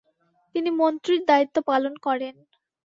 তিনি 0.55 0.69
মন্ত্রীর 0.79 1.21
দায়িত্ব 1.29 1.55
পালন 1.69 1.93
করেন। 2.05 2.35